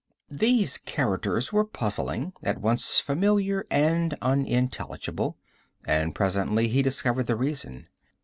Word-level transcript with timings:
These 0.31 0.79
characters 0.79 1.53
were 1.53 1.63
puzzling, 1.63 2.33
at 2.41 2.59
once 2.59 2.99
familiar 2.99 3.67
and 3.69 4.17
unintelligible, 4.19 5.37
and 5.85 6.15
presently 6.15 6.69
he 6.69 6.81
discovered 6.81 7.27
the 7.27 7.35
reason. 7.35 7.85